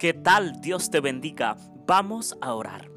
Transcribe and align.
¿Qué 0.00 0.14
tal? 0.14 0.62
Dios 0.62 0.90
te 0.90 1.00
bendiga. 1.00 1.58
Vamos 1.86 2.34
a 2.40 2.54
orar. 2.54 2.90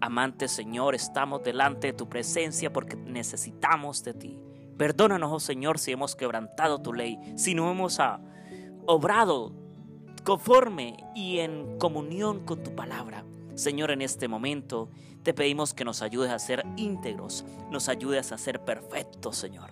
Amante 0.00 0.48
Señor, 0.48 0.96
estamos 0.96 1.44
delante 1.44 1.86
de 1.86 1.92
tu 1.92 2.08
presencia 2.08 2.72
porque 2.72 2.96
necesitamos 2.96 4.02
de 4.02 4.14
ti. 4.14 4.42
Perdónanos, 4.76 5.30
oh 5.32 5.38
Señor, 5.38 5.78
si 5.78 5.92
hemos 5.92 6.16
quebrantado 6.16 6.82
tu 6.82 6.92
ley, 6.92 7.20
si 7.36 7.54
no 7.54 7.70
hemos 7.70 8.00
ah, 8.00 8.20
obrado 8.84 9.52
conforme 10.24 10.96
y 11.14 11.38
en 11.38 11.78
comunión 11.78 12.44
con 12.44 12.64
tu 12.64 12.74
palabra. 12.74 13.24
Señor, 13.54 13.92
en 13.92 14.02
este 14.02 14.26
momento 14.26 14.90
te 15.22 15.32
pedimos 15.32 15.72
que 15.72 15.84
nos 15.84 16.02
ayudes 16.02 16.32
a 16.32 16.40
ser 16.40 16.66
íntegros, 16.76 17.44
nos 17.70 17.88
ayudes 17.88 18.32
a 18.32 18.38
ser 18.38 18.64
perfectos, 18.64 19.36
Señor. 19.36 19.70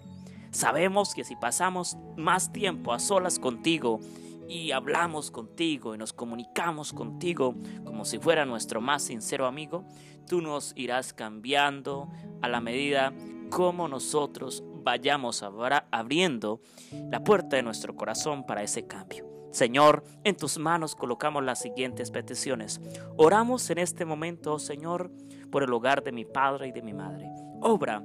Sabemos 0.53 1.13
que 1.13 1.25
si 1.25 1.35
pasamos 1.35 1.97
más 2.17 2.53
tiempo 2.53 2.93
a 2.93 3.01
solas 3.01 3.41
contigo 3.41 3.99
y 4.49 4.73
hablamos 4.73 5.31
contigo 5.31 5.95
y 5.95 5.99
nos 5.99 6.13
comunicamos 6.13 6.93
contigo 6.93 7.55
como 7.85 8.05
si 8.05 8.19
fuera 8.19 8.47
nuestro 8.47 8.81
más 8.81 9.03
sincero 9.03 9.47
amigo, 9.47 9.85
tú 10.27 10.41
nos 10.41 10.73
irás 10.77 11.13
cambiando 11.13 12.09
a 12.41 12.49
la 12.49 12.61
medida 12.61 13.13
como 13.51 13.89
nosotros 13.89 14.65
vayamos 14.83 15.43
abriendo 15.43 16.61
la 17.11 17.23
puerta 17.23 17.57
de 17.57 17.63
nuestro 17.63 17.95
corazón 17.95 18.45
para 18.47 18.63
ese 18.63 18.87
cambio. 18.87 19.27
Señor, 19.51 20.05
en 20.25 20.37
tus 20.37 20.59
manos 20.59 20.95
colocamos 20.95 21.43
las 21.43 21.61
siguientes 21.61 22.11
peticiones. 22.11 22.81
Oramos 23.17 23.69
en 23.71 23.79
este 23.79 24.05
momento, 24.05 24.59
Señor, 24.59 25.11
por 25.51 25.63
el 25.63 25.73
hogar 25.73 26.03
de 26.03 26.13
mi 26.13 26.25
padre 26.25 26.69
y 26.69 26.73
de 26.73 26.83
mi 26.83 26.93
madre. 26.93 27.27
Obra 27.61 28.03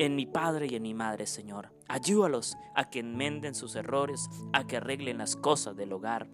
en 0.00 0.16
mi 0.16 0.24
padre 0.24 0.66
y 0.66 0.76
en 0.76 0.82
mi 0.82 0.94
madre, 0.94 1.26
Señor. 1.26 1.74
Ayúdalos 1.86 2.56
a 2.74 2.88
que 2.88 3.00
enmenden 3.00 3.54
sus 3.54 3.76
errores, 3.76 4.30
a 4.54 4.66
que 4.66 4.78
arreglen 4.78 5.18
las 5.18 5.36
cosas 5.36 5.76
del 5.76 5.92
hogar. 5.92 6.26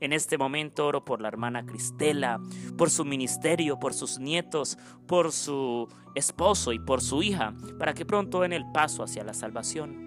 En 0.00 0.12
este 0.12 0.36
momento 0.36 0.86
oro 0.86 1.06
por 1.06 1.22
la 1.22 1.28
hermana 1.28 1.64
Cristela, 1.64 2.38
por 2.76 2.90
su 2.90 3.06
ministerio, 3.06 3.78
por 3.78 3.94
sus 3.94 4.18
nietos, 4.18 4.76
por 5.06 5.32
su 5.32 5.88
esposo 6.14 6.74
y 6.74 6.78
por 6.78 7.00
su 7.00 7.22
hija, 7.22 7.54
para 7.78 7.94
que 7.94 8.04
pronto 8.04 8.42
den 8.42 8.52
el 8.52 8.70
paso 8.72 9.02
hacia 9.02 9.24
la 9.24 9.32
salvación. 9.32 10.04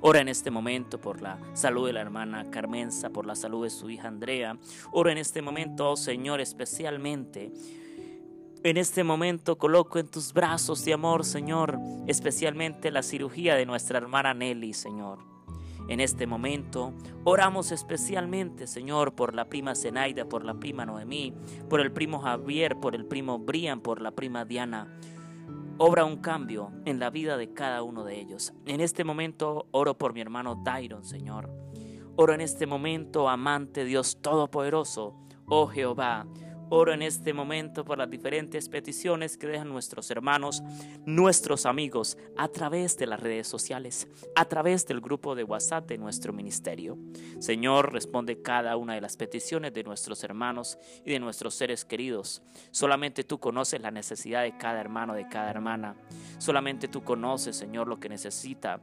Ora 0.00 0.20
en 0.20 0.28
este 0.28 0.50
momento 0.50 1.00
por 1.00 1.22
la 1.22 1.38
salud 1.54 1.86
de 1.86 1.92
la 1.92 2.00
hermana 2.00 2.50
Carmenza, 2.50 3.10
por 3.10 3.26
la 3.26 3.36
salud 3.36 3.62
de 3.62 3.70
su 3.70 3.88
hija 3.90 4.08
Andrea. 4.08 4.58
Ora 4.90 5.12
en 5.12 5.18
este 5.18 5.40
momento, 5.40 5.92
oh 5.92 5.96
Señor, 5.96 6.40
especialmente. 6.40 7.52
En 8.64 8.78
este 8.78 9.04
momento 9.04 9.58
coloco 9.58 9.98
en 9.98 10.08
tus 10.08 10.32
brazos 10.32 10.86
de 10.86 10.94
amor, 10.94 11.26
Señor, 11.26 11.78
especialmente 12.06 12.90
la 12.90 13.02
cirugía 13.02 13.56
de 13.56 13.66
nuestra 13.66 13.98
hermana 13.98 14.32
Nelly, 14.32 14.72
Señor. 14.72 15.18
En 15.86 16.00
este 16.00 16.26
momento 16.26 16.94
oramos 17.24 17.72
especialmente, 17.72 18.66
Señor, 18.66 19.14
por 19.14 19.34
la 19.34 19.50
prima 19.50 19.74
Zenaida, 19.74 20.24
por 20.24 20.46
la 20.46 20.54
prima 20.54 20.86
Noemí, 20.86 21.34
por 21.68 21.78
el 21.82 21.92
primo 21.92 22.20
Javier, 22.20 22.80
por 22.80 22.94
el 22.94 23.04
primo 23.04 23.38
Brian, 23.38 23.82
por 23.82 24.00
la 24.00 24.12
prima 24.12 24.46
Diana. 24.46 24.98
Obra 25.76 26.06
un 26.06 26.16
cambio 26.16 26.72
en 26.86 26.98
la 26.98 27.10
vida 27.10 27.36
de 27.36 27.52
cada 27.52 27.82
uno 27.82 28.02
de 28.02 28.18
ellos. 28.18 28.54
En 28.64 28.80
este 28.80 29.04
momento 29.04 29.66
oro 29.72 29.98
por 29.98 30.14
mi 30.14 30.22
hermano 30.22 30.62
Dairon, 30.64 31.04
Señor. 31.04 31.50
Oro 32.16 32.32
en 32.32 32.40
este 32.40 32.66
momento, 32.66 33.28
amante 33.28 33.84
Dios 33.84 34.22
Todopoderoso, 34.22 35.14
oh 35.44 35.66
Jehová, 35.66 36.26
Oro 36.70 36.92
en 36.92 37.02
este 37.02 37.32
momento 37.32 37.84
por 37.84 37.98
las 37.98 38.10
diferentes 38.10 38.68
peticiones 38.68 39.36
que 39.36 39.46
dejan 39.46 39.68
nuestros 39.68 40.10
hermanos, 40.10 40.62
nuestros 41.04 41.66
amigos, 41.66 42.16
a 42.36 42.48
través 42.48 42.96
de 42.96 43.06
las 43.06 43.20
redes 43.20 43.46
sociales, 43.46 44.08
a 44.34 44.46
través 44.46 44.86
del 44.86 45.00
grupo 45.00 45.34
de 45.34 45.44
WhatsApp 45.44 45.86
de 45.86 45.98
nuestro 45.98 46.32
ministerio. 46.32 46.98
Señor, 47.38 47.92
responde 47.92 48.42
cada 48.42 48.76
una 48.76 48.94
de 48.94 49.00
las 49.00 49.16
peticiones 49.16 49.72
de 49.72 49.84
nuestros 49.84 50.24
hermanos 50.24 50.78
y 51.04 51.12
de 51.12 51.20
nuestros 51.20 51.54
seres 51.54 51.84
queridos. 51.84 52.42
Solamente 52.70 53.24
tú 53.24 53.38
conoces 53.38 53.80
la 53.80 53.90
necesidad 53.90 54.42
de 54.42 54.56
cada 54.56 54.80
hermano, 54.80 55.14
de 55.14 55.28
cada 55.28 55.50
hermana. 55.50 55.96
Solamente 56.38 56.88
tú 56.88 57.04
conoces, 57.04 57.56
Señor, 57.56 57.88
lo 57.88 58.00
que 58.00 58.08
necesita 58.08 58.80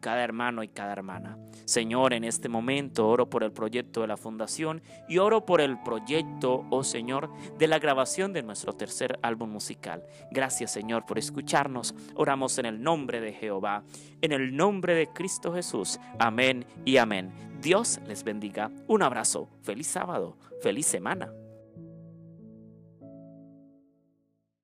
cada 0.00 0.22
hermano 0.24 0.62
y 0.62 0.68
cada 0.68 0.92
hermana. 0.92 1.38
Señor, 1.64 2.12
en 2.14 2.24
este 2.24 2.48
momento 2.48 3.08
oro 3.08 3.30
por 3.30 3.44
el 3.44 3.52
proyecto 3.52 4.00
de 4.00 4.08
la 4.08 4.16
fundación 4.16 4.82
y 5.08 5.18
oro 5.18 5.46
por 5.46 5.60
el 5.60 5.80
proyecto, 5.82 6.64
oh 6.70 6.82
Señor, 6.82 7.30
de 7.58 7.68
la 7.68 7.78
grabación 7.78 8.32
de 8.32 8.42
nuestro 8.42 8.72
tercer 8.72 9.18
álbum 9.22 9.50
musical. 9.50 10.04
Gracias, 10.30 10.72
Señor, 10.72 11.06
por 11.06 11.18
escucharnos. 11.18 11.94
Oramos 12.14 12.58
en 12.58 12.66
el 12.66 12.82
nombre 12.82 13.20
de 13.20 13.32
Jehová, 13.32 13.84
en 14.20 14.32
el 14.32 14.56
nombre 14.56 14.94
de 14.94 15.08
Cristo 15.08 15.52
Jesús. 15.52 16.00
Amén 16.18 16.66
y 16.84 16.96
amén. 16.96 17.32
Dios 17.60 18.00
les 18.06 18.24
bendiga. 18.24 18.70
Un 18.86 19.02
abrazo. 19.02 19.48
Feliz 19.62 19.86
sábado. 19.86 20.38
Feliz 20.62 20.86
semana. 20.86 21.30